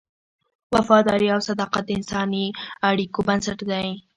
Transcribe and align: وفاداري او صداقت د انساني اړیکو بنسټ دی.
وفاداري 0.75 1.27
او 1.35 1.39
صداقت 1.49 1.83
د 1.87 1.91
انساني 1.99 2.45
اړیکو 2.89 3.19
بنسټ 3.27 3.59
دی. 3.71 3.87